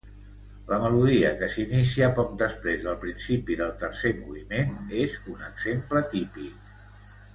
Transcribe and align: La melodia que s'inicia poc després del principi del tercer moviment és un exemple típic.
La 0.69 0.77
melodia 0.83 1.29
que 1.41 1.49
s'inicia 1.55 2.07
poc 2.19 2.33
després 2.41 2.87
del 2.87 2.97
principi 3.03 3.59
del 3.61 3.75
tercer 3.83 4.13
moviment 4.23 4.75
és 5.05 5.19
un 5.35 5.45
exemple 5.51 6.03
típic. 6.17 6.67